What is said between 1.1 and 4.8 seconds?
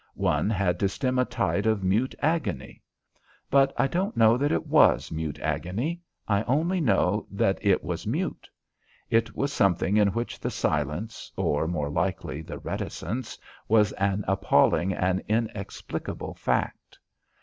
a tide of mute agony. But I don't know that it